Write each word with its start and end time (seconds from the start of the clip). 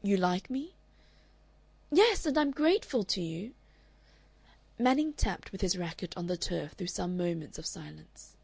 "You 0.00 0.16
like 0.16 0.48
me?" 0.48 0.74
"Yes. 1.90 2.24
And 2.24 2.38
I 2.38 2.40
am 2.42 2.52
grateful 2.52 3.02
to 3.02 3.20
you...." 3.20 3.50
Manning 4.78 5.12
tapped 5.12 5.50
with 5.50 5.60
his 5.60 5.76
racket 5.76 6.16
on 6.16 6.28
the 6.28 6.36
turf 6.36 6.74
through 6.74 6.86
some 6.86 7.16
moments 7.16 7.58
of 7.58 7.66
silence. 7.66 8.36